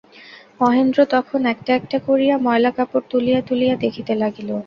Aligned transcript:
মহেন্দ্র 0.59 0.99
তখন 1.11 1.41
একটা 1.53 1.71
একটা 1.79 1.97
করিয়া 2.07 2.35
ময়লা 2.45 2.71
কাপড় 2.77 3.05
তুলিয়া 3.11 3.39
তুলিয়া 3.49 3.75
দেখিতে 3.83 4.13
লাগিল। 4.15 4.49